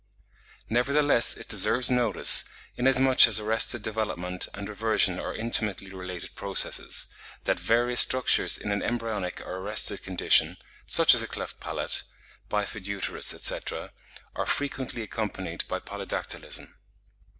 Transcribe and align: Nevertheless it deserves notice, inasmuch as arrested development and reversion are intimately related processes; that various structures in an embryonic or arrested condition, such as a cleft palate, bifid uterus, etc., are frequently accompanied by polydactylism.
Nevertheless 0.67 1.37
it 1.37 1.47
deserves 1.47 1.91
notice, 1.91 2.45
inasmuch 2.75 3.27
as 3.27 3.39
arrested 3.39 3.83
development 3.83 4.47
and 4.55 4.67
reversion 4.67 5.19
are 5.19 5.35
intimately 5.35 5.91
related 5.93 6.33
processes; 6.33 7.05
that 7.43 7.59
various 7.59 7.99
structures 7.99 8.57
in 8.57 8.71
an 8.71 8.81
embryonic 8.81 9.41
or 9.41 9.57
arrested 9.57 10.01
condition, 10.01 10.57
such 10.87 11.13
as 11.13 11.21
a 11.21 11.27
cleft 11.27 11.59
palate, 11.59 12.01
bifid 12.49 12.87
uterus, 12.87 13.31
etc., 13.31 13.91
are 14.35 14.47
frequently 14.47 15.03
accompanied 15.03 15.65
by 15.67 15.77
polydactylism. 15.79 16.73